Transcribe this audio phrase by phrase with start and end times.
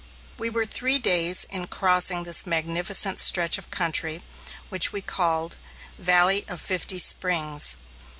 [0.39, 4.23] We were three days in crossing this magnificent stretch of country,
[4.69, 5.57] which we called,
[5.99, 7.75] "Valley of Fifty Springs."